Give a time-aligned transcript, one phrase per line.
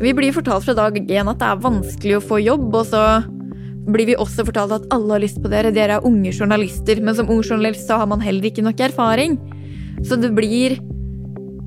[0.00, 3.02] Vi blir fortalt fra dag én at det er vanskelig å få jobb, og så
[3.84, 7.02] blir vi også fortalt at alle har lyst på dere, dere er unge journalister.
[7.04, 9.38] Men som ung journalist så har man heller ikke nok erfaring.
[10.04, 10.80] Så det blir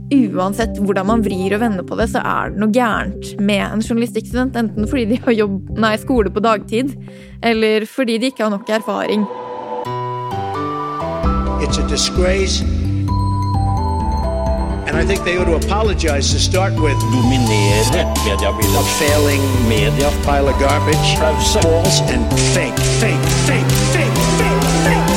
[0.08, 3.84] Uansett hvordan man vrir og vender på det, så er det noe gærent med en
[3.84, 4.56] journalistikkstudent.
[4.56, 6.96] Enten fordi de har jobb, nei, skole på dagtid,
[7.44, 9.28] eller fordi de ikke har nok erfaring.
[11.60, 12.64] It's a disgrace.
[14.88, 16.96] And I think they ought to apologize to start with.
[17.12, 17.84] dominere
[18.26, 18.80] mediebildet.
[18.80, 20.10] A failing Media.
[20.24, 21.10] pile of garbage.
[21.20, 21.60] Pause.
[21.62, 22.24] False and
[22.56, 25.08] fake, fake, fake, fake, fake, fake.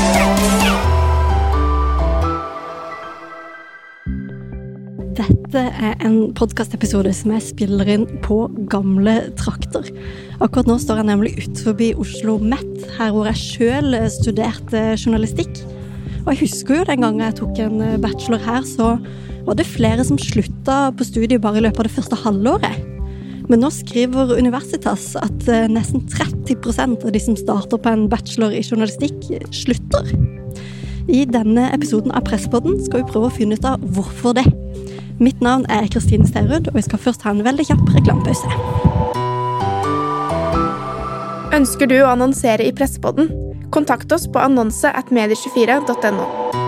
[5.20, 9.86] Dette er en podkastepisode som jeg spiller inn på gamle trakter.
[10.40, 15.62] Akkurat nå står jeg nemlig utenfor Oslo Met, her hvor jeg sjøl studerte journalistikk.
[16.26, 18.96] Og jeg husker jo den gangen jeg tok en bachelor her, så
[19.46, 22.80] var det flere som slutta på studiet bare i løpet av det første halvåret.
[23.50, 28.54] Men nå skriver Universitas at eh, nesten 30% av de som starter på en bachelor
[28.54, 30.12] i journalistikk, slutter.
[31.10, 34.46] I denne episoden av Presspodden skal vi prøve å finne ut av hvorfor det.
[35.20, 38.54] Mitt navn er Kristine Sterud, og vi skal først ha en veldig kjapp reklamepause.
[41.58, 43.32] Ønsker du å annonsere i Presspodden?
[43.74, 46.59] Kontakt oss på annonse at medie24.no.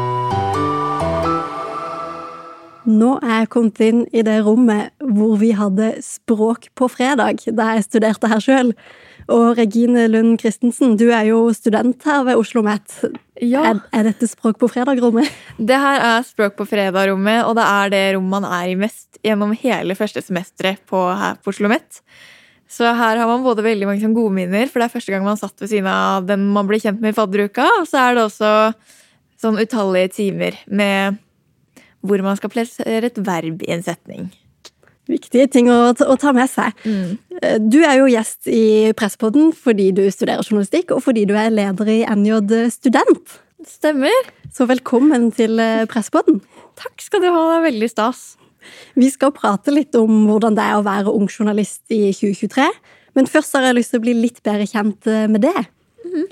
[2.88, 7.77] Nå er jeg kommet inn i det rommet hvor vi hadde språk på fredag, da
[7.77, 8.72] jeg studerte her sjøl.
[9.30, 12.97] Og Regine Lund Christensen, du er jo student her ved Oslo OsloMet.
[13.42, 13.62] Ja.
[13.70, 15.30] Er, er dette Språk på fredag-rommet?
[15.58, 19.20] Det her er Språk på fredag-rommet, og det er det rommet man er i mest
[19.22, 22.03] gjennom hele første semesteret på, her på Oslo OsloMet.
[22.72, 25.38] Så her har man både veldig mange gode minner, for det er første gang man
[25.38, 28.25] satt ved siden av den man blir kjent med i fadderuka, og så er det
[28.27, 28.53] også
[29.42, 31.19] sånn utallige timer med
[32.03, 34.31] hvor man skal plassere et verb i en setning.
[35.11, 36.77] Viktige ting å, å ta med seg.
[36.86, 37.17] Mm.
[37.67, 41.91] Du er jo gjest i Presspodden fordi du studerer journalistikk, og fordi du er leder
[41.91, 43.41] i NJ Student.
[43.66, 44.31] Stemmer.
[44.53, 46.41] Så velkommen til eh, Presspodden.
[46.78, 47.43] Takk skal du ha.
[47.50, 48.22] Det er veldig stas.
[48.99, 52.69] Vi skal prate litt om hvordan det er å være ung journalist i 2023.
[53.19, 55.66] Men først har jeg lyst til å bli litt bedre kjent eh, med det.
[56.06, 56.28] Mm.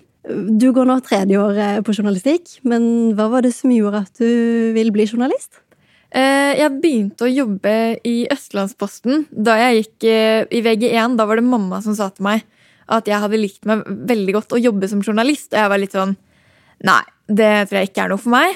[0.61, 2.85] Du går nå tredje år eh, på journalistikk, men
[3.19, 5.63] hva var det som gjorde at du vil bli journalist?
[6.11, 7.75] Eh, jeg begynte å jobbe
[8.07, 11.15] i Østlandsposten da jeg gikk eh, i VG1.
[11.19, 12.43] Da var det mamma som sa til meg
[12.91, 15.53] at jeg hadde likt meg veldig godt å jobbe som journalist.
[15.53, 16.17] Og jeg var litt sånn
[16.81, 18.55] Nei, det tror jeg ikke er noe for meg.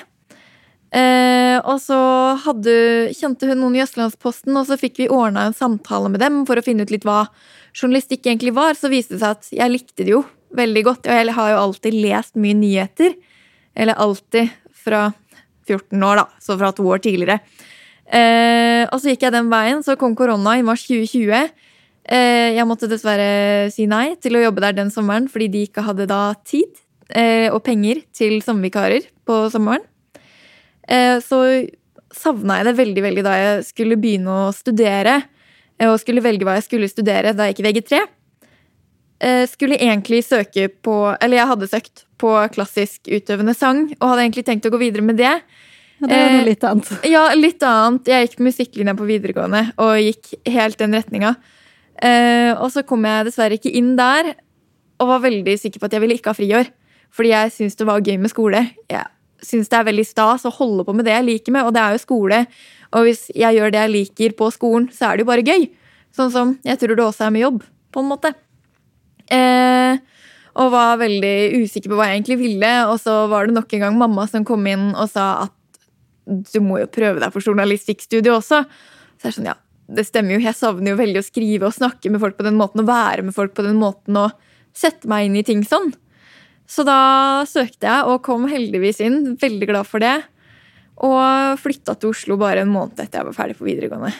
[0.94, 1.98] Eh, og så
[2.41, 2.75] hadde,
[3.12, 6.56] kjente hun noen i Østlandsposten, og så fikk vi ordna en samtale med dem for
[6.56, 7.26] å finne ut litt hva
[7.76, 8.78] journalistikk egentlig var.
[8.78, 10.22] Så viste det seg at jeg likte det jo
[10.56, 11.06] veldig godt.
[11.10, 13.14] Og jeg har jo alltid lest mye nyheter.
[13.76, 14.54] Eller alltid
[14.84, 15.10] fra
[15.69, 16.26] 14 år, da.
[16.42, 17.41] Så fra to år tidligere.
[18.04, 19.82] Eh, og så gikk jeg den veien.
[19.84, 21.50] Så kom korona i mars 2020.
[22.04, 25.86] Eh, jeg måtte dessverre si nei til å jobbe der den sommeren fordi de ikke
[25.86, 26.69] hadde da tid
[27.08, 29.86] eh, og penger til sommervikarer på sommeren.
[30.84, 31.41] Eh, så
[32.14, 35.22] savna jeg det veldig veldig da jeg skulle begynne å studere.
[35.78, 38.02] eh, Og skulle velge hva jeg skulle studere da jeg gikk i VG3.
[39.25, 44.27] Eh, skulle egentlig søke på Eller jeg hadde søkt på klassisk utøvende sang og hadde
[44.27, 45.33] egentlig tenkt å gå videre med det.
[46.01, 46.93] Ja, det var noe Eh, litt annet.
[47.15, 48.11] Ja, litt annet.
[48.11, 51.35] Jeg gikk musikklinja på videregående og gikk helt den retninga.
[52.03, 54.35] Eh, og så kom jeg dessverre ikke inn der,
[55.01, 56.71] og var veldig sikker på at jeg ville ikke ha friår.
[57.15, 58.62] Fordi jeg syns det var gøy med skole.
[58.91, 59.06] Jeg
[59.45, 61.83] syns det er veldig stas å holde på med det jeg liker med, og det
[61.83, 62.45] er jo skole.
[62.95, 65.69] Og hvis jeg gjør det jeg liker på skolen, så er det jo bare gøy.
[66.15, 67.62] Sånn som jeg tror det også er med jobb,
[67.95, 68.35] på en måte.
[69.33, 70.01] Eh,
[70.55, 72.73] og var veldig usikker på hva jeg egentlig ville.
[72.91, 75.55] Og så var det nok en gang mamma som kom inn og sa at
[76.25, 78.62] du må jo prøve deg på journalistikkstudiet også.
[79.19, 79.57] Så jeg er sånn, ja,
[79.99, 80.45] det stemmer jo.
[80.45, 83.27] Jeg savner jo veldig å skrive og snakke med folk på den måten, og være
[83.27, 84.33] med folk på den måten, og
[84.75, 85.93] sette meg inn i ting sånn.
[86.71, 89.35] Så da søkte jeg, og kom heldigvis inn.
[89.41, 90.17] Veldig glad for det.
[91.05, 94.15] Og flytta til Oslo bare en måned etter jeg var ferdig på videregående.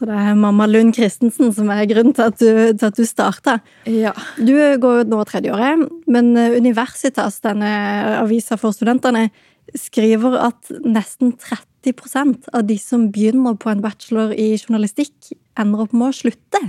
[0.00, 3.04] Så det er mamma Lund Christensen som er grunnen til at du, til at du
[3.04, 3.58] starta.
[3.84, 4.14] Ja.
[4.40, 7.68] Du går nå tredjeåret, men Universitas, denne
[8.22, 9.26] avisa for studentene,
[9.76, 15.92] skriver at nesten 30% av de som begynner på en bachelor i journalistikk, ender opp
[15.92, 16.62] med å slutte.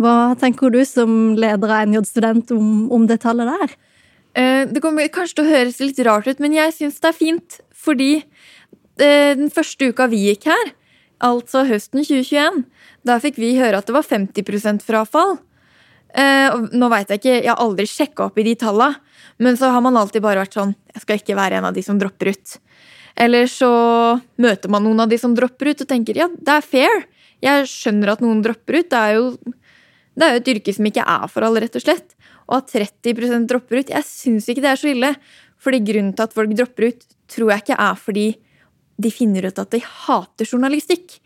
[0.00, 3.74] Hva tenker du som leder av NJ Student om, om det tallet der?
[4.34, 7.20] Eh, Det kommer kanskje til å høres litt rart ut, men jeg syns det er
[7.20, 7.60] fint.
[7.84, 10.72] Fordi eh, den første uka vi gikk her,
[11.22, 12.64] altså høsten 2021,
[13.06, 15.38] da fikk vi høre at det var 50 frafall.
[16.14, 19.00] Eh, Nå vet Jeg ikke, jeg har aldri sjekka opp i de tallene,
[19.42, 21.82] men så har man alltid bare vært sånn Jeg skal ikke være en av de
[21.82, 22.58] som dropper ut.
[23.18, 23.70] Eller så
[24.38, 27.06] møter man noen av de som dropper ut, og tenker ja, det er fair.
[27.42, 28.90] Jeg skjønner at noen dropper ut.
[28.90, 29.54] Det er jo,
[30.14, 32.14] det er jo et yrke som ikke er for alle, rett og slett.
[32.46, 35.12] Og at 30% dropper ut, jeg syns ikke det er så ille.
[35.62, 38.26] Fordi grunnen til at folk dropper ut, tror jeg ikke er fordi
[39.00, 41.18] de finner ut at de hater journalistikk.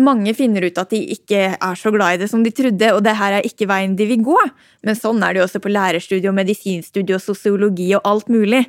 [0.00, 3.02] Mange finner ut at de ikke er så glad i det som de trodde, og
[3.04, 4.38] det her er ikke veien de vil gå.
[4.86, 8.64] Men sånn er det jo også på lærerstudiet og medisinstudie og sosiologi og alt mulig.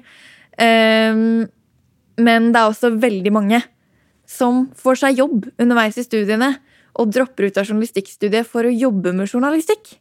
[0.60, 1.46] Ehm,
[2.20, 3.62] men det er også veldig mange
[4.30, 6.54] som får seg jobb underveis i studiene
[7.00, 9.96] og dropper ut av journalistikkstudiet for å jobbe med journalistikk.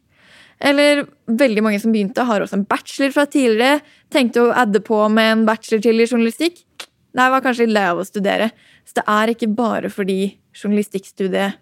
[0.63, 3.81] Eller veldig mange som begynte, har også en bachelor fra tidligere.
[4.13, 6.61] Tenkte å adde på med en bachelor til i journalistikk.
[7.13, 8.49] Nei, var kanskje litt lei av å studere.
[8.87, 10.19] Så det er ikke bare fordi
[10.57, 11.59] journalistikkstudiet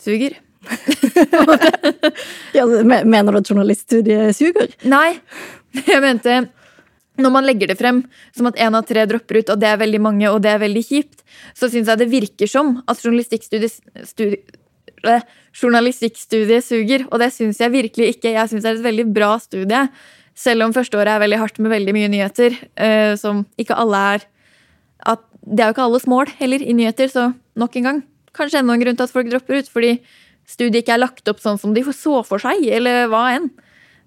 [0.00, 0.40] suger.
[2.54, 4.70] Ja, mener du at journaliststudiet suger?
[4.88, 5.16] Nei,
[5.84, 6.38] jeg mente
[7.20, 8.00] når man legger det frem
[8.34, 10.62] som at én av tre dropper ut, og det er veldig mange, og det er
[10.64, 11.22] veldig kjipt,
[11.54, 13.76] så syns jeg det virker som at journalistikkstudiet
[14.08, 14.40] studi,
[15.06, 15.22] øh,
[15.54, 17.06] journalistikkstudiet suger.
[17.12, 18.34] Og det syns jeg virkelig ikke.
[18.34, 19.84] Jeg syns det er et veldig bra studie.
[20.34, 24.26] Selv om førsteåret er veldig hardt med veldig mye nyheter, øh, som ikke alle er
[25.06, 27.22] at Det er jo ikke alles mål heller i nyheter, så
[27.60, 27.98] nok en gang
[28.32, 29.68] kanskje enda en grunn til at folk dropper ut.
[29.68, 29.90] Fordi
[30.48, 33.50] studiet ikke er lagt opp sånn som de så for seg, eller hva enn.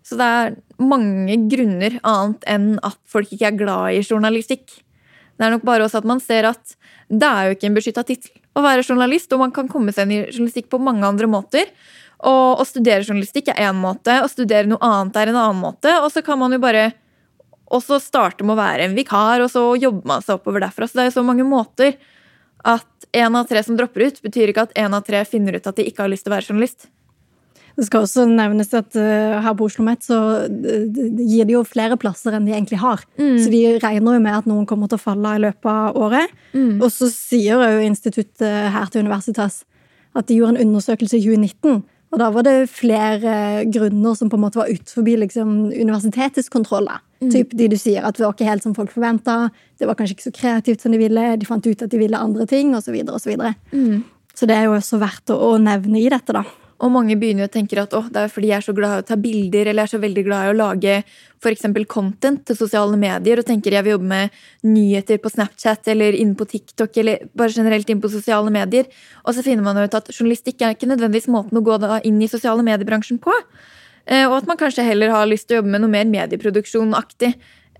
[0.01, 4.65] Så det er mange grunner annet enn at folk ikke er glad i journalistikk.
[5.37, 6.73] Det er nok bare også at man ser at
[7.07, 10.07] det er jo ikke en beskytta tittel å være journalist, og man kan komme seg
[10.07, 11.69] inn i journalistikk på mange andre måter.
[12.25, 15.91] Og å studere journalistikk er én måte, å studere noe annet er en annen måte.
[16.01, 16.89] Og så kan man jo bare
[17.73, 20.87] også starte med å være en vikar, og så jobber man seg oppover derfra.
[20.87, 21.97] Så det er jo så mange måter
[22.67, 25.67] at én av tre som dropper ut, betyr ikke at én av tre finner ut
[25.67, 26.87] at de ikke har lyst til å være journalist.
[27.77, 30.17] Det skal også nevnes at uh, her på Oslo Met så
[30.49, 33.03] gir de jo flere plasser enn de egentlig har.
[33.37, 36.33] Så de regner jo med at noen kommer til å falle i løpet av året.
[36.81, 39.61] Og så sier jo instituttet her til Universitas
[40.17, 41.83] at de gjorde en undersøkelse i 2019.
[42.13, 46.87] Og da var det flere grunner som på en måte var utenfor liksom, universitetets kontroll.
[47.19, 47.31] Mm.
[47.33, 49.49] Typ de du sier at det var ikke helt som folk forventa.
[49.79, 51.25] Det var kanskje ikke så kreativt som de ville.
[51.35, 52.87] De fant ut at de ville andre ting, osv.
[52.87, 53.53] Så, videre, og så, videre.
[54.33, 56.45] så det er jo også verdt å, å nevne i dette, da.
[56.77, 58.91] Og mange begynner jo å tenke at «Åh, det er fordi jeg er så glad
[58.93, 60.97] i å ta bilder eller jeg er så veldig glad i å lage
[61.47, 64.37] eksempel content til sosiale medier og tenker jeg vil jobbe med
[64.67, 68.85] nyheter på Snapchat eller inne på TikTok eller bare generelt inn på sosiale medier.
[69.23, 72.29] Og så finner man ut at journalistikk er ikke nødvendigvis måten å gå inn i
[72.29, 73.33] sosiale mediebransjen på.
[74.05, 77.33] Eh, Og at man kanskje heller har lyst til å jobbe med noe mer medieproduksjonaktig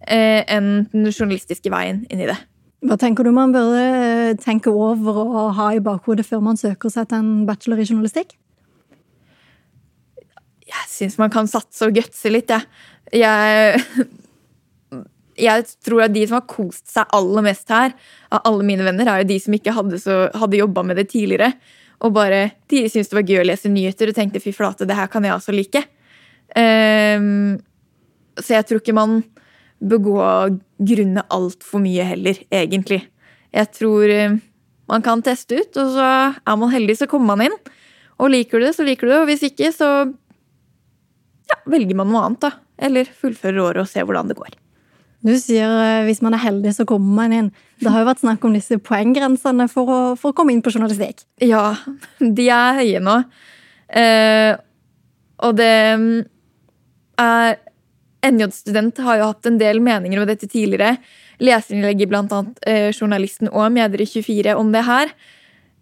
[0.08, 2.40] eh, enn den journalistiske veien inn i det.
[2.88, 6.94] Hva tenker du man burde eh, tenke over og ha i bakhodet før man søker
[6.94, 8.38] seg til en bachelor i journalistikk?
[10.78, 12.66] Jeg syns man kan satse og gutse litt, jeg.
[13.18, 13.82] Jeg,
[15.38, 17.94] jeg tror at de som har kost seg aller mest her,
[18.34, 21.10] av alle mine venner, er jo de som ikke hadde, så- hadde jobba med det
[21.14, 21.54] tidligere.
[22.02, 24.98] Og bare de syntes det var gøy å lese nyheter og tenkte fy flate, det
[24.98, 25.84] her kan jeg også like.
[26.58, 27.58] Um,
[28.38, 29.24] så jeg tror ikke man
[29.82, 30.18] bør gå
[30.90, 33.02] grunne altfor mye heller, egentlig.
[33.54, 34.38] Jeg tror eh,
[34.90, 37.58] man kan teste ut, og så er man heldig, så kommer man inn.
[38.18, 39.90] Og liker du det, så liker du det, og hvis ikke, så
[41.72, 42.54] velger man noe annet, da.
[42.88, 44.56] Eller fullfører året og ser hvordan det går.
[45.26, 47.52] Du sier eh, hvis man er heldig, så kommer man inn.
[47.82, 50.74] Det har jo vært snakk om disse poenggrensene for å, for å komme inn på
[50.74, 51.26] journalistikk.
[51.44, 51.72] Ja,
[52.40, 53.20] de er høye nå.
[53.88, 54.54] Eh,
[55.46, 56.12] og det mm,
[57.22, 57.58] er
[58.28, 60.98] NJ-student har jo hatt en del meninger om dette tidligere.
[61.44, 65.14] Leserinnlegg i annet eh, Journalisten og Medier24 om det her.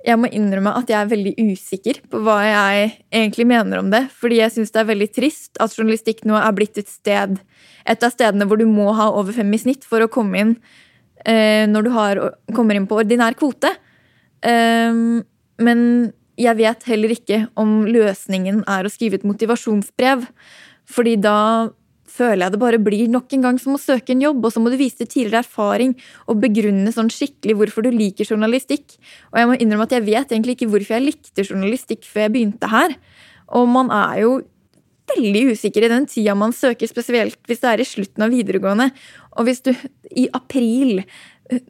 [0.06, 4.04] Jeg må innrømme at jeg er veldig usikker på hva jeg egentlig mener om det.
[4.14, 7.40] Fordi jeg syns det er veldig trist at journalistikk nå er blitt et sted
[7.86, 10.54] Et av stedene hvor du må ha over fem i snitt for å komme inn
[11.26, 12.22] eh, når du har,
[12.58, 13.70] kommer inn på ordinær kvote.
[14.42, 15.22] Ehm,
[15.62, 15.82] men
[16.38, 20.26] jeg vet heller ikke om løsningen er å skrive et motivasjonsbrev.
[20.90, 21.38] Fordi da
[22.16, 24.64] føler jeg det bare blir nok en gang som å søke en jobb, og så
[24.64, 25.94] må du vise tidligere erfaring
[26.32, 28.98] og begrunne sånn skikkelig hvorfor du liker journalistikk.
[29.34, 32.36] Og jeg må innrømme at jeg vet egentlig ikke hvorfor jeg likte journalistikk før jeg
[32.36, 32.98] begynte her.
[33.56, 34.36] Og man er jo
[35.12, 38.90] veldig usikker i den tida man søker, spesielt hvis det er i slutten av videregående.
[39.38, 39.72] Og hvis du
[40.16, 41.04] i april,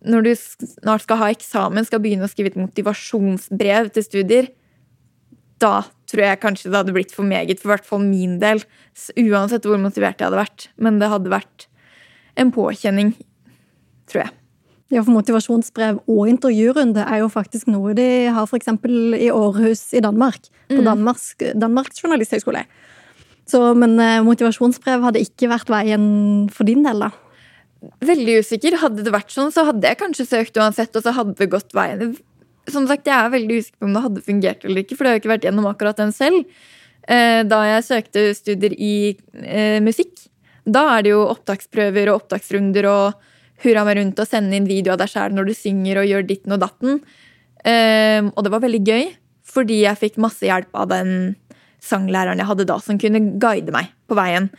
[0.08, 4.50] når du snart skal ha eksamen, skal begynne å skrive et motivasjonsbrev til studier,
[5.60, 5.82] da
[6.12, 8.64] tror jeg kanskje det hadde blitt for meget, for i hvert fall min del.
[9.20, 10.68] Uansett hvor motivert jeg hadde vært.
[10.78, 11.68] Men det hadde vært
[12.40, 13.14] en påkjenning,
[14.12, 14.36] tror jeg.
[14.94, 18.70] Ja, for Motivasjonsbrev og intervjurunde er jo faktisk noe de har f.eks.
[19.18, 20.52] i Århus i Danmark.
[20.70, 22.64] På Danmarks, Danmarks journalisthøgskole.
[23.50, 26.06] Så, men eh, motivasjonsbrev hadde ikke vært veien
[26.54, 27.12] for din del, da.
[28.06, 28.78] Veldig usikker.
[28.82, 31.76] Hadde det vært sånn, så hadde jeg kanskje søkt uansett, og så hadde det gått
[31.78, 32.16] veien.
[32.72, 35.10] Som sagt, jeg er veldig usikker på om det hadde fungert eller ikke, for det
[35.12, 36.46] har jeg ikke vært gjennom akkurat den selv.
[37.08, 40.14] Eh, Da jeg søkte studier i eh, musikk,
[40.66, 43.14] da er det jo opptaksprøver og opptaksrunder og
[43.64, 46.26] hurra meg rundt og sende inn video av deg sjæl når du synger og gjør
[46.28, 47.02] ditten og datten.
[47.64, 49.06] Eh, Og det var veldig gøy,
[49.46, 51.36] fordi jeg fikk masse hjelp av den
[51.86, 54.50] sanglæreren jeg hadde da, som kunne guide meg på veien.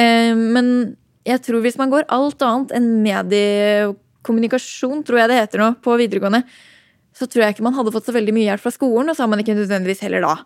[0.00, 0.96] Men
[1.28, 5.96] jeg tror hvis man går alt annet enn mediekommunikasjon, tror jeg det heter nå, på
[6.00, 6.42] videregående,
[7.20, 9.26] så tror jeg ikke man hadde fått så veldig mye hjelp fra skolen, og så
[9.26, 10.38] har man ikke nødvendigvis heller da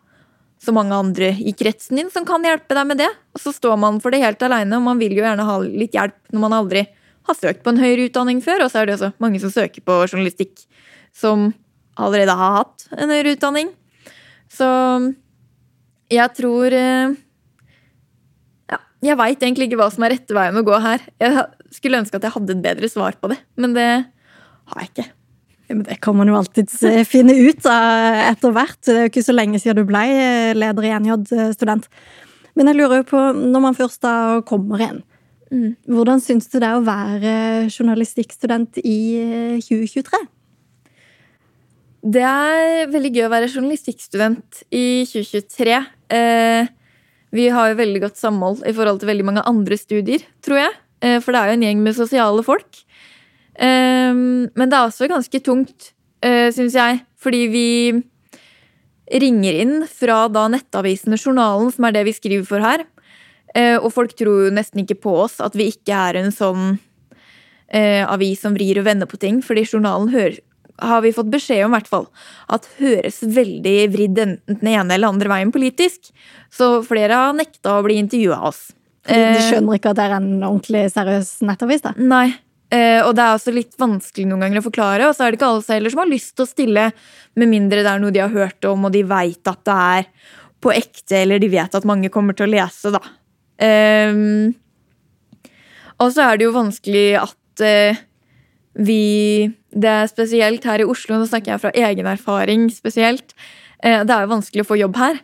[0.64, 3.10] så mange andre i kretsen din som kan hjelpe deg med det.
[3.36, 5.96] Og så står man for det helt aleine, og man vil jo gjerne ha litt
[5.96, 6.84] hjelp når man aldri
[7.24, 9.84] har søkt på en høyere utdanning før, og så er det også mange som søker
[9.84, 10.64] på journalistikk
[11.14, 11.52] som
[12.00, 13.70] allerede har hatt en høyere utdanning.
[14.52, 14.68] Så
[16.12, 17.14] jeg tror eh,
[18.70, 21.04] ja, Jeg veit egentlig ikke hva som er rette veien å gå her.
[21.22, 24.92] Jeg skulle ønske at jeg hadde et bedre svar på det, men det har jeg
[24.92, 25.08] ikke.
[25.82, 28.78] Det kan man jo alltids eh, finne ut av etter hvert.
[28.84, 31.88] Det er jo ikke så lenge siden du ble eh, leder i NJ-student.
[32.54, 34.14] Men jeg lurer jo på, når man først da
[34.46, 35.02] kommer inn,
[35.90, 37.34] hvordan syns du det er å være
[37.68, 40.22] journalistikkstudent i eh, 2023?
[42.04, 45.76] Det er veldig gøy å være journalistikkstudent i 2023.
[46.18, 46.72] Eh,
[47.34, 50.74] vi har jo veldig godt samhold i forhold til veldig mange andre studier, tror jeg.
[51.00, 52.83] Eh, for det er jo en gjeng med sosiale folk.
[53.54, 55.92] Eh, men det er også ganske tungt,
[56.24, 57.68] eh, syns jeg, fordi vi
[59.20, 62.86] ringer inn fra da nettavisene Journalen, som er det vi skriver for her.
[63.54, 66.74] Eh, og folk tror jo nesten ikke på oss, at vi ikke er en sånn
[67.70, 69.40] eh, avis som vrir og vender på ting.
[69.44, 70.40] Fordi journalen hører,
[70.82, 72.08] har vi fått beskjed om hvert fall,
[72.50, 76.10] at høres veldig vridd enten den ene eller andre veien politisk.
[76.54, 78.66] Så flere har nekta å bli intervjua av oss.
[79.04, 81.84] Fordi de skjønner ikke at det er en ordentlig seriøs nettavis?
[81.84, 81.92] da.
[82.00, 82.28] Nei.
[82.74, 85.08] Eh, og det er også litt vanskelig noen ganger å forklare.
[85.08, 86.86] Og så er det ikke alle heller som har lyst til å stille,
[87.38, 90.08] med mindre det er noe de har hørt om, og de veit at det er
[90.64, 93.02] på ekte, eller de vet at mange kommer til å lese, da.
[93.62, 94.54] Ehm,
[96.00, 98.00] og så er det jo vanskelig at eh,
[98.74, 103.34] vi Det er spesielt her i Oslo, nå snakker jeg fra egen erfaring spesielt.
[103.82, 105.20] Eh, det er jo vanskelig å få jobb her.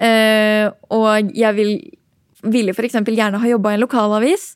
[0.00, 1.72] Eh, og jeg vil,
[2.42, 2.96] ville f.eks.
[3.04, 4.46] gjerne ha jobba i en lokalavis.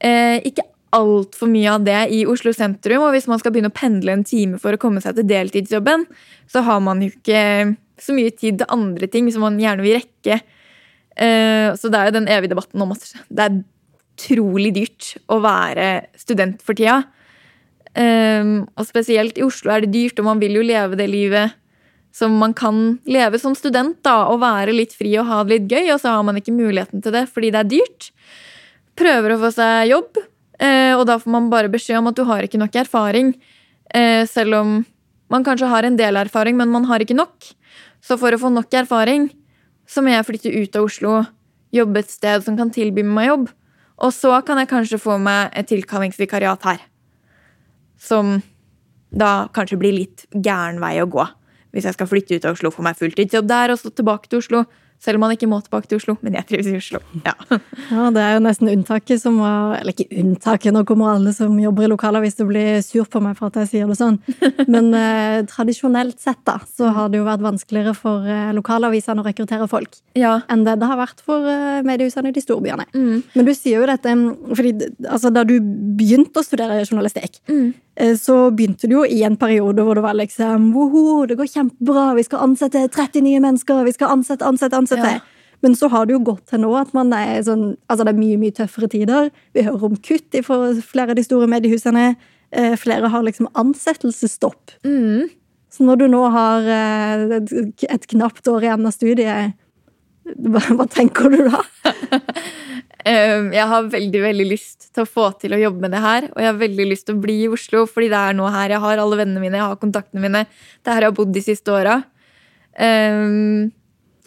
[0.00, 0.64] Ikke
[0.96, 3.06] altfor mye av det i Oslo sentrum.
[3.06, 6.06] Og hvis man skal begynne å pendle en time for å komme seg til deltidsjobben,
[6.50, 9.98] så har man jo ikke så mye tid til andre ting som man gjerne vil
[10.00, 10.40] rekke.
[11.20, 13.60] Eh, så det er jo den evige debatten om at det er
[14.20, 17.02] utrolig dyrt å være student for tida.
[17.94, 21.56] Eh, og spesielt i Oslo er det dyrt, og man vil jo leve det livet
[22.12, 25.70] som man kan leve som student, da, og være litt fri og ha det litt
[25.70, 28.10] gøy, og så har man ikke muligheten til det fordi det er dyrt.
[28.98, 30.18] Prøver å få seg jobb,
[30.60, 33.34] og da får man bare beskjed om at du har ikke nok erfaring.
[33.94, 34.84] eh, Selv om
[35.30, 37.52] man kanskje har en del erfaring, men man har ikke nok.
[38.02, 39.30] Så for å få nok erfaring,
[39.86, 41.26] så må jeg flytte ut av Oslo,
[41.72, 43.48] jobbe et sted som kan tilby meg jobb.
[44.00, 46.80] Og så kan jeg kanskje få meg et tilkallingsvikariat her.
[48.00, 48.42] Som
[49.10, 51.26] da kanskje blir litt gæren vei å gå.
[51.72, 54.40] Hvis jeg skal flytte ut av Oslo, få meg fulltidsjobb der og så tilbake til
[54.42, 54.64] Oslo.
[55.00, 57.00] Selv om man ikke må tilbake til Oslo, men jeg trives i Oslo.
[57.24, 57.32] Ja.
[57.90, 61.56] Ja, Det er jo nesten unntaket som var Eller ikke unntaket, nå kommer alle som
[61.60, 64.18] jobber i lokalavis til å bli sur på meg for at jeg sier det sånn.
[64.68, 69.26] Men eh, tradisjonelt sett da, så har det jo vært vanskeligere for eh, lokalavisene å
[69.26, 70.40] rekruttere folk ja.
[70.52, 72.86] enn det det har vært for eh, mediehusene i de store byene.
[72.94, 73.22] Mm.
[73.34, 74.14] Men du sier jo dette
[74.52, 74.74] fordi
[75.08, 77.72] altså, Da du begynte å studere journalistikk, Mm.
[78.00, 81.50] Eh, så begynte det jo i en periode hvor det var liksom Woho, det går
[81.52, 85.14] kjempebra, vi skal ansette 30 nye mennesker, vi skal ansette, ansette, ansette.
[85.20, 85.40] Ja.
[85.60, 88.20] Men så har det jo gått til nå at man er sånn Altså, det er
[88.20, 89.28] mye, mye tøffere tider.
[89.52, 92.14] Vi hører om kutt i flere av de store mediehusene.
[92.50, 94.72] Eh, flere har liksom ansettelsesstopp.
[94.84, 95.28] Mm.
[95.70, 97.36] Så når du nå har eh,
[97.92, 99.58] et knapt år igjen av studiet,
[100.40, 101.62] hva, hva tenker du da?
[103.00, 106.28] Um, Jeg har veldig veldig lyst til å få til å jobbe med det her.
[106.34, 108.74] Og jeg har veldig lyst til å bli i Oslo, fordi det er nå her
[108.74, 109.56] jeg har alle vennene mine.
[109.56, 110.44] Jeg har kontaktene mine.
[110.80, 112.00] Det er her jeg har bodd de siste åra.
[112.76, 113.70] Um,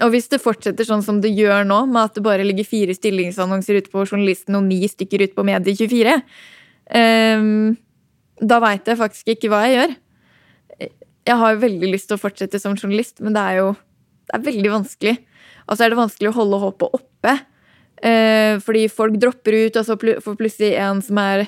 [0.02, 2.96] og hvis det fortsetter sånn som det gjør nå, med at det bare ligger fire
[2.98, 6.18] stillingsannonser ute på Journalisten og ni stykker ute på Medie24,
[6.98, 7.76] um,
[8.42, 9.96] da veit jeg faktisk ikke hva jeg gjør.
[11.30, 13.74] Jeg har veldig lyst til å fortsette som journalist, men det er jo
[14.28, 15.14] det er veldig vanskelig.
[15.68, 17.34] Og så er det vanskelig å holde håpet oppe.
[18.04, 21.46] Eh, fordi folk dropper ut, og så får plutselig en som er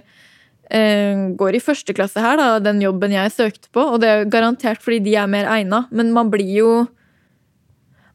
[0.72, 3.84] eh, går i første klasse her, da, den jobben jeg søkte på.
[3.84, 6.76] Og det er garantert fordi de er mer egna, men man blir jo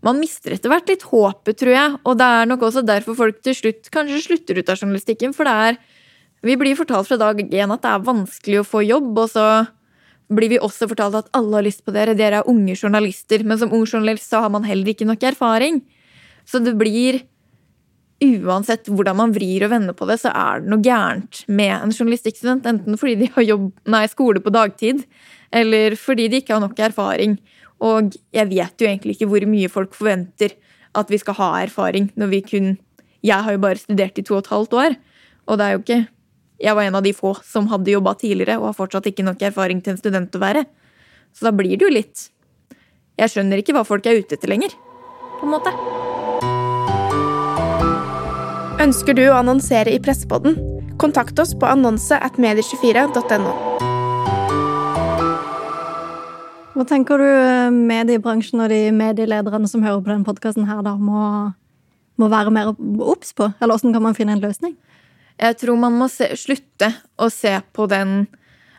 [0.01, 1.97] Man mister etter hvert litt håpet, tror jeg.
[2.09, 5.35] Og det er nok også derfor folk til slutt kanskje slutter ut av journalistikken.
[5.37, 5.77] For det er
[6.41, 9.45] Vi blir fortalt fra dag én at det er vanskelig å få jobb, og så
[10.33, 13.45] blir vi også fortalt at alle har lyst på dere, dere er unge journalister.
[13.45, 15.83] Men som ung journalist så har man heller ikke nok erfaring.
[16.49, 17.21] Så det blir
[18.21, 21.95] Uansett hvordan man vrir og vender på det, så er det noe gærent med en
[21.95, 22.67] journalistikkstudent.
[22.69, 25.07] Enten fordi de har jobb, nei, skole på dagtid,
[25.57, 27.39] eller fordi de ikke har nok erfaring.
[27.81, 30.53] Og jeg vet jo egentlig ikke hvor mye folk forventer
[30.99, 32.73] at vi skal ha erfaring når vi kun
[33.23, 34.95] Jeg har jo bare studert i to og et halvt år,
[35.47, 36.01] og det er jo ikke
[36.61, 39.43] Jeg var en av de få som hadde jobba tidligere og har fortsatt ikke nok
[39.43, 40.67] erfaring til en student å være.
[41.33, 42.29] Så da blir det jo litt
[43.17, 44.77] Jeg skjønner ikke hva folk er ute etter lenger,
[45.41, 46.00] på en måte.
[48.81, 50.55] Ønsker du å annonsere i Pressepodden?
[50.97, 53.51] Kontakt oss på annonse at medie24.no.
[56.73, 60.95] Hva tenker du eh, mediebransjen og de medielederne som hører på denne podkasten her, da,
[60.97, 61.27] må,
[62.17, 63.51] må være mer obs på?
[63.61, 64.79] Eller åssen kan man finne en løsning?
[65.37, 68.31] Jeg tror man må se, slutte å se på den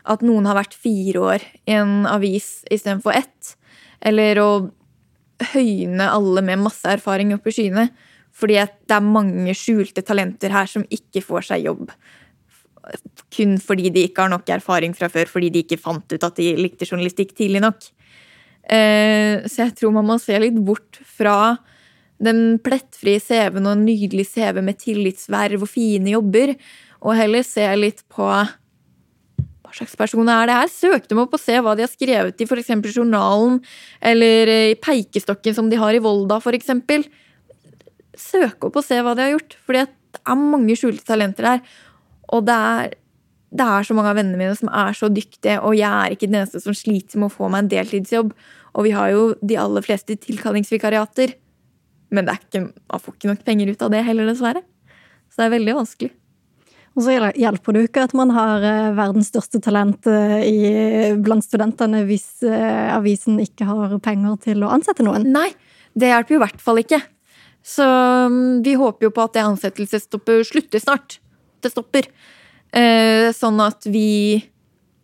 [0.02, 3.54] at noen har vært fire år i en avis istedenfor ett.
[4.02, 4.52] Eller å
[5.54, 7.92] høyne alle med masse erfaring opp i skyene.
[8.32, 11.90] Fordi det er mange skjulte talenter her som ikke får seg jobb.
[13.32, 16.38] Kun fordi de ikke har nok erfaring fra før, fordi de ikke fant ut at
[16.40, 17.84] de likte journalistikk tidlig nok.
[18.62, 21.58] Eh, så jeg tror man må se litt bort fra
[22.22, 26.54] den plettfrie CV-en og en nydelig CV med tillitsverv og fine jobber,
[27.02, 28.28] og heller se litt på
[29.72, 30.70] hva slags person er det her?
[30.70, 32.70] Søk dem opp og se hva de har skrevet i f.eks.
[32.92, 33.58] journalen,
[34.04, 36.70] eller i peikestokken som de har i Volda, f.eks
[38.22, 39.56] søke opp og se hva de har gjort.
[39.66, 41.62] Fordi det er mange skjulte talenter der.
[42.32, 42.96] Og det er,
[43.52, 46.30] det er så mange av vennene mine som er så dyktige, og jeg er ikke
[46.30, 48.32] den eneste som sliter med å få meg en deltidsjobb.
[48.72, 51.36] Og vi har jo de aller fleste tilkallingsvikariater.
[52.12, 54.64] Men det er ikke, man får ikke nok penger ut av det heller, dessverre.
[55.32, 56.12] Så det er veldig vanskelig.
[56.92, 60.58] Og så hjelper det jo ikke at man har eh, verdens største talent eh, i,
[61.24, 65.24] blant studentene hvis eh, avisen ikke har penger til å ansette noen.
[65.32, 65.48] Nei,
[65.96, 67.00] det hjelper jo i hvert fall ikke.
[67.62, 71.18] Så mm, vi håper jo på at det ansettelsesstoppet slutter snart.
[71.62, 72.08] Det stopper.
[73.36, 74.40] Sånn at vi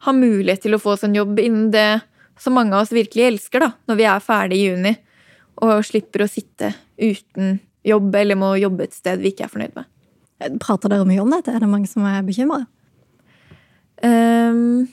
[0.06, 2.00] har mulighet til å få oss en jobb innen det
[2.38, 4.94] som mange av oss virkelig elsker, da, når vi er ferdig i juni.
[5.66, 9.78] Og slipper å sitte uten jobb eller må jobbe et sted vi ikke er fornøyd
[9.78, 9.88] med.
[10.62, 11.54] Prater dere mye om dette?
[11.54, 12.62] Er det mange som er bekymra?
[13.98, 14.87] Um,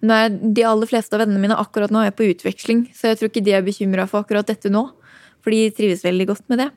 [0.00, 3.28] nei, de aller fleste av vennene mine akkurat nå er på utveksling, så jeg tror
[3.28, 4.86] ikke de er bekymra for akkurat dette nå.
[5.46, 6.70] For de trives veldig godt med det.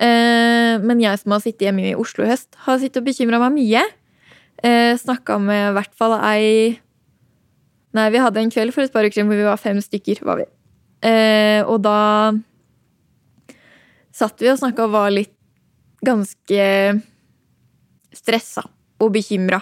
[0.00, 3.36] Uh, men jeg som har sittet hjemme i Oslo i høst, har sittet og bekymra
[3.42, 3.82] meg mye.
[4.64, 6.78] Uh, Snakka med i hvert fall ei
[7.96, 10.20] Nei, vi hadde en kveld for et par uker siden hvor vi var fem stykker.
[10.22, 10.44] var vi.
[11.66, 11.96] Og da
[14.14, 15.32] satt vi og snakka og var litt
[16.06, 16.68] ganske
[18.14, 18.62] stressa
[19.02, 19.58] og bekymra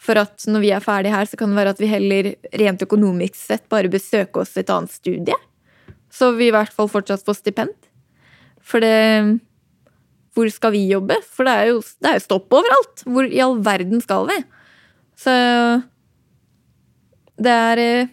[0.00, 2.30] for at når vi er ferdig her, så kan det være at vi heller
[2.62, 5.36] rent økonomisk sett bare besøker oss et annet studie.
[6.16, 7.76] Så vi i hvert fall fortsatt får stipend.
[8.64, 9.40] For det
[10.36, 11.16] Hvor skal vi jobbe?
[11.24, 13.04] For det er jo, det er stopp overalt.
[13.08, 14.36] Hvor i all verden skal vi?
[15.16, 15.32] Så
[17.40, 18.12] det er eh,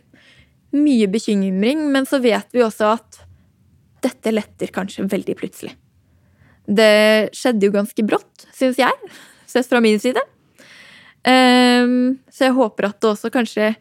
[0.76, 3.20] mye bekymring, men så vet vi også at
[4.04, 5.74] dette letter kanskje veldig plutselig.
[6.64, 9.12] Det skjedde jo ganske brått, syns jeg,
[9.48, 10.24] sett fra min side.
[11.24, 13.74] Um, så jeg håper at det også kanskje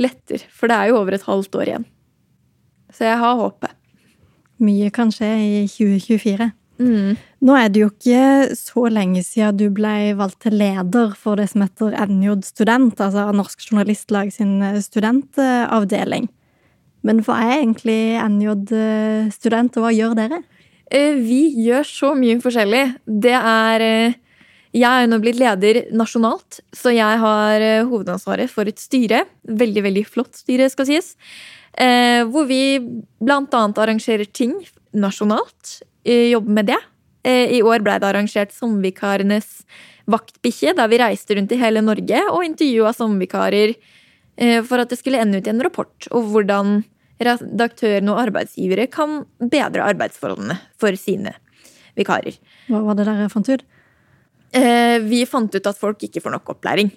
[0.00, 1.88] letter, for det er jo over et halvt år igjen.
[2.94, 3.74] Så jeg har håpet.
[4.64, 6.50] Mye kan skje i 2024.
[6.78, 7.18] Mm.
[7.42, 11.48] Nå er det jo ikke så lenge siden du ble valgt til leder for det
[11.50, 16.28] som heter NJ Student, altså Norsk Journalistlag sin studentavdeling.
[17.06, 18.54] Men hva er egentlig NJ
[19.34, 20.40] Student, og hva gjør dere?
[20.90, 22.84] Eh, vi gjør så mye forskjellig.
[23.04, 24.16] Det er eh,
[24.76, 29.24] Jeg er nå blitt leder nasjonalt, så jeg har eh, hovedansvaret for et styre.
[29.44, 31.14] Veldig, veldig flott styre, skal sies.
[31.78, 32.60] Hvor vi
[33.22, 34.56] annet arrangerer ting
[34.98, 35.76] nasjonalt.
[36.02, 36.78] Jobber med det.
[37.28, 39.62] I år ble det arrangert Sommervikarenes
[40.10, 43.76] vaktbikkje, der vi reiste rundt i hele Norge og intervjua sommervikarer
[44.66, 46.80] for at det skulle ende ut i en rapport om hvordan
[47.22, 51.34] redaktørene og arbeidsgivere kan bedre arbeidsforholdene for sine
[51.98, 52.38] vikarer.
[52.70, 53.64] Hva var det dere fant ut?
[54.54, 56.92] Eh, vi fant ut at folk ikke får nok opplæring.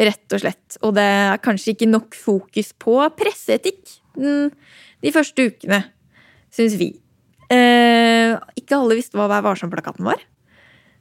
[0.00, 0.78] Rett og slett.
[0.86, 5.82] Og det er kanskje ikke nok fokus på presseetikk de første ukene,
[6.54, 6.92] syns vi.
[7.50, 10.20] Eh, ikke alle visste hva Vær varsom-plakaten var.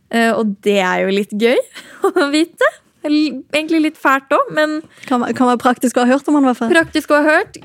[0.09, 1.59] Eh, og det er jo litt gøy
[2.09, 2.69] å vite.
[3.05, 6.51] Egentlig litt fælt òg, men kan, kan være praktisk å ha hørt om han, i
[6.51, 6.73] hvert fall.
[6.73, 7.59] Praktisk å ha hørt.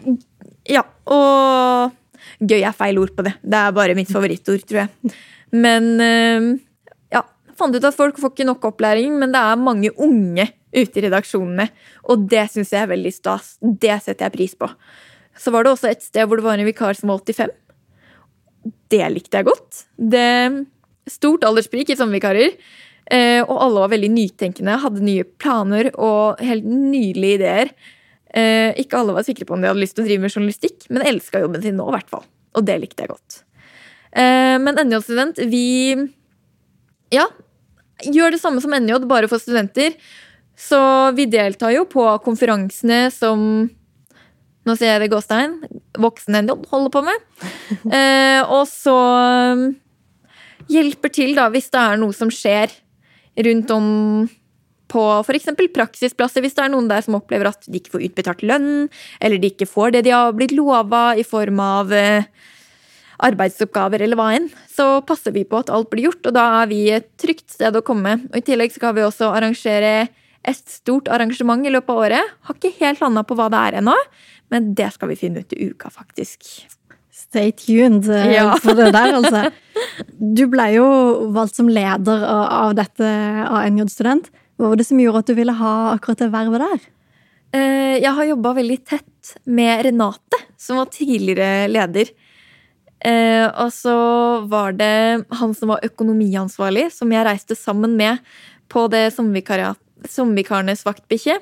[0.71, 3.35] Ja, og gøy er feil ord på det.
[3.43, 5.15] Det er bare mitt favorittord, tror jeg.
[5.55, 5.91] Men
[7.13, 7.21] ja,
[7.59, 11.05] fant ut at folk får ikke nok opplæring, men det er mange unge ute i
[11.07, 11.69] redaksjonene.
[12.11, 13.55] Og det syns jeg er veldig stas.
[13.63, 14.71] Det setter jeg pris på.
[15.39, 17.53] Så var det også et sted hvor det var en vikar som var 85.
[18.93, 19.85] Det likte jeg godt.
[19.99, 20.29] Det
[21.05, 22.55] Stort alderssprik i sommervikarer.
[23.13, 27.73] Eh, og alle var veldig nytenkende, hadde nye planer og helt nydelige ideer.
[28.33, 30.87] Eh, ikke alle var sikre på om de hadde lyst til å drive med journalistikk,
[30.89, 32.25] men elska jobben sin nå, i hvert fall.
[32.57, 33.43] Og det likte jeg godt.
[34.17, 35.67] Eh, men NJ-student, vi
[37.13, 37.29] ja,
[38.09, 39.99] gjør det samme som NJ, bare for studenter.
[40.57, 40.81] Så
[41.19, 43.69] vi deltar jo på konferansene som
[44.65, 45.59] Nå sier jeg det gåstein.
[46.01, 47.25] Voksen-NJ holder på med.
[47.95, 48.95] Eh, og så
[49.55, 49.63] um,
[50.73, 52.73] hjelper til da hvis det er noe som skjer
[53.45, 53.87] rundt om
[54.95, 55.49] på f.eks.
[55.75, 58.89] praksisplasser, hvis det er noen der som opplever at de ikke får utbetalt lønn,
[59.21, 62.29] eller de ikke får det de har blitt lova i form av eh,
[63.25, 66.71] arbeidsoppgaver eller hva enn, så passer vi på at alt blir gjort, og da er
[66.71, 68.19] vi et trygt sted å komme.
[68.31, 69.95] Og I tillegg skal vi også arrangere
[70.45, 72.33] et stort arrangement i løpet av året.
[72.45, 73.95] Har ikke helt landa på hva det er ennå,
[74.51, 76.67] men det skal vi finne ut i uka, faktisk.
[77.15, 78.57] Stay tuned eh, Ja.
[78.63, 79.51] for det der, altså.
[80.19, 80.87] Du ble jo
[81.35, 83.05] valgt som leder av av dette
[83.49, 84.31] ANJ-student.
[84.59, 86.85] Hva var det som gjorde at du ville ha akkurat det vervet der?
[87.55, 92.11] Eh, Jeg har jobba veldig tett med Renate, som var tidligere leder.
[93.05, 93.95] Eh, Og så
[94.49, 98.19] var det han som var økonomiansvarlig, som jeg reiste sammen med
[98.69, 101.39] på det sommervikarenes vaktbikkje.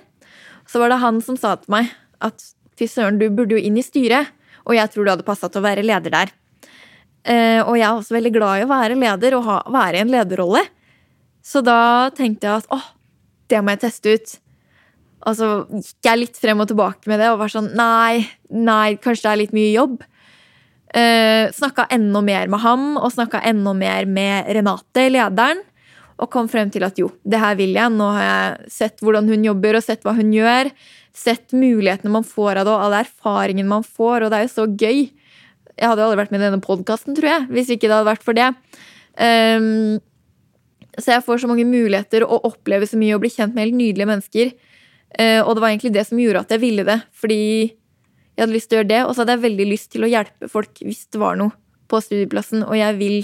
[0.69, 2.43] Så var det han som sa til meg at
[2.79, 4.31] fy søren, du burde jo inn i styret.
[4.67, 6.33] Og jeg tror du hadde passa til å være leder der.
[7.25, 10.05] Eh, Og jeg er også veldig glad i å være leder og ha, være i
[10.05, 10.63] en lederrolle.
[11.43, 12.87] Så da tenkte jeg at åh,
[13.51, 14.37] det må jeg teste ut.
[15.27, 18.97] Og så gikk jeg litt frem og tilbake med det og var sånn Nei, nei,
[19.03, 20.01] kanskje det er litt mye jobb.
[20.93, 25.63] Uh, snakka enda mer med ham og snakka enda mer med Renate, lederen.
[26.23, 27.95] Og kom frem til at jo, det her vil jeg.
[27.95, 30.71] Nå har jeg sett hvordan hun jobber og sett hva hun gjør.
[31.13, 34.25] Sett mulighetene man får av det, og all erfaringen man får.
[34.25, 35.03] Og det er jo så gøy.
[35.73, 38.09] Jeg hadde jo aldri vært med i denne podkasten, tror jeg, hvis ikke det hadde
[38.09, 38.49] vært for det.
[39.17, 40.01] Um,
[41.01, 43.79] så jeg får så mange muligheter og opplever så mye og blir kjent med helt
[43.79, 44.53] nydelige mennesker.
[45.13, 46.99] Uh, og det var egentlig det som gjorde at jeg ville det.
[47.17, 50.07] Fordi jeg hadde lyst til å gjøre det, og så hadde jeg veldig lyst til
[50.07, 51.53] å hjelpe folk hvis det var noe
[51.93, 52.65] på studieplassen.
[52.65, 53.19] Og jeg vil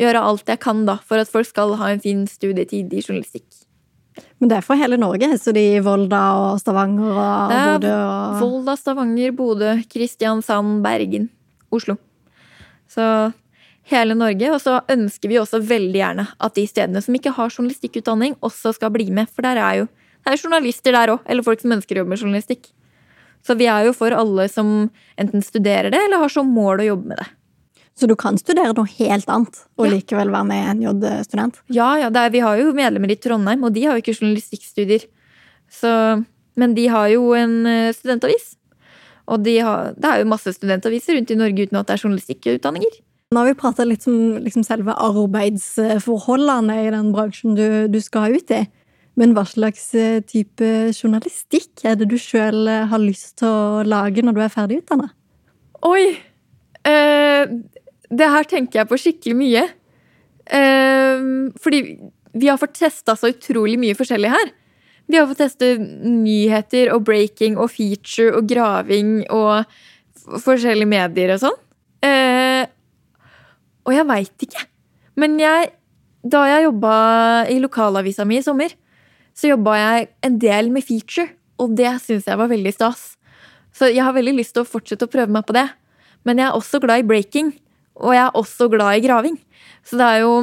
[0.00, 3.48] gjøre alt jeg kan da, for at folk skal ha en fin studietid i journalistikk.
[4.40, 8.38] Men det er for hele Norge, så de i Volda og Stavanger og Bodø og
[8.42, 11.30] Volda, Stavanger, Bodø, Kristiansand, Bergen,
[11.72, 11.96] Oslo.
[12.92, 13.04] Så
[13.90, 14.50] hele Norge.
[14.52, 18.74] Og så ønsker vi også veldig gjerne at de stedene som ikke har journalistikkutdanning, også
[18.76, 19.30] skal bli med.
[19.32, 19.88] For der er jo
[20.26, 22.64] det er journalister der òg, eller folk som ønsker å jobbe med journalistikk.
[23.46, 26.88] Så vi er jo for alle som enten studerer det, eller har som mål å
[26.88, 27.28] jobbe med det.
[27.96, 29.92] Så du kan studere noe helt annet og Ja.
[29.94, 31.62] likevel være med en J-student?
[31.72, 35.06] Ja, ja, er, Vi har jo medlemmer i Trondheim, og de har jo ikke journalistikkstudier.
[35.72, 36.24] Så,
[36.56, 38.56] men de har jo en eh, studentavis.
[39.26, 42.04] Og de har, det er jo masse studentaviser rundt i Norge uten at det er
[42.04, 43.00] journalistikkutdanninger.
[43.32, 48.36] Nå har vi prata litt om liksom selve arbeidsforholdene i den bransjen du, du skal
[48.36, 48.66] ut i.
[49.16, 54.20] Men hva slags eh, type journalistikk er det du sjøl har lyst til å lage
[54.22, 55.08] når du er ferdig utdanna?
[55.88, 56.18] Oi!
[56.86, 57.48] Eh,
[58.10, 59.64] det her tenker jeg på skikkelig mye.
[60.46, 61.26] Eh,
[61.62, 61.80] fordi
[62.36, 64.52] vi har fått testa så utrolig mye forskjellig her.
[65.06, 69.66] Vi har fått teste nyheter og breaking og feature og graving og
[70.42, 71.60] forskjellige medier og sånn.
[72.06, 72.64] Eh,
[73.86, 74.64] og jeg veit ikke.
[75.16, 75.70] Men jeg,
[76.26, 76.94] da jeg jobba
[77.52, 78.74] i lokalavisa mi i sommer,
[79.36, 81.28] så jobba jeg en del med feature,
[81.60, 83.14] og det syns jeg var veldig stas.
[83.76, 85.68] Så jeg har veldig lyst til å fortsette å prøve meg på det.
[86.26, 87.52] Men jeg er også glad i breaking,
[87.96, 89.36] og jeg er også glad i graving.
[89.86, 90.36] Så det er jo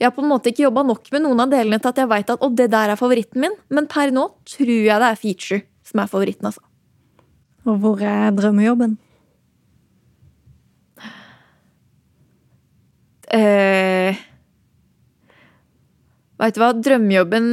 [0.00, 2.08] Jeg har på en måte ikke jobba nok med noen av delene til at jeg
[2.10, 5.20] veit at å, det der er favoritten min, men per nå tror jeg det er
[5.20, 6.64] feature som er favoritten, altså.
[7.70, 8.96] Og hvor er drømmejobben?
[13.30, 14.18] Eh,
[16.42, 17.46] Veit du hva, drømmejobben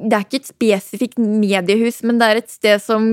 [0.00, 3.04] Det er ikke et spesifikt mediehus, men det er et sted som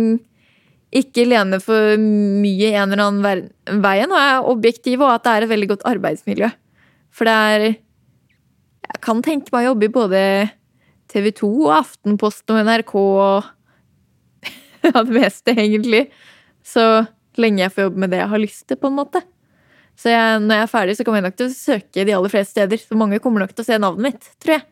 [0.89, 5.45] ikke lene for mye en eller annen veien, og er objektiv, og at det er
[5.45, 6.49] et veldig godt arbeidsmiljø.
[7.13, 7.67] For det er
[8.89, 10.21] Jeg kan tenke meg å jobbe i både
[11.11, 13.49] TV 2 og Aftenposten og NRK og
[14.87, 16.07] Ja, det meste, egentlig.
[16.65, 17.05] Så
[17.37, 19.21] lenge jeg får jobbe med det jeg har lyst til, på en måte.
[19.99, 22.31] Så jeg, når jeg er ferdig, så kommer jeg nok til å søke de aller
[22.31, 22.81] fleste steder.
[22.81, 24.65] Så mange kommer nok til å se navnet mitt, tror jeg.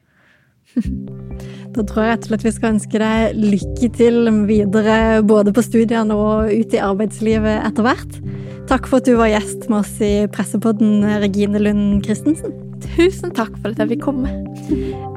[1.78, 4.96] Da tror jeg rett og slett vi skal ønske deg lykke til videre,
[5.28, 8.16] både på studiene og ut i arbeidslivet etter hvert.
[8.68, 12.56] Takk for at du var gjest med oss i Pressepodden, Regine Lund Christensen.
[12.96, 14.34] Tusen takk for at jeg fikk komme.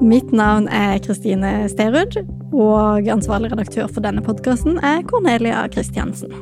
[0.04, 2.20] Mitt navn er Kristine Sterud,
[2.52, 6.36] og ansvarlig redaktør for denne podkasten er Cornelia Kristiansen.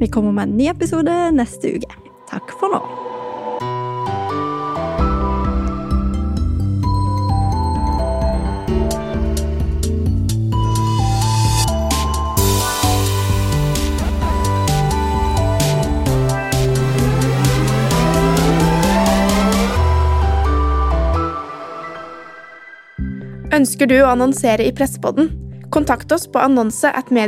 [0.00, 2.02] Vi kommer med en ny episode neste uke.
[2.32, 3.09] Takk for nå.
[23.50, 25.32] Ønsker du å annonsere i Pressepodden?
[25.74, 27.26] Kontakt oss på annonse at medie.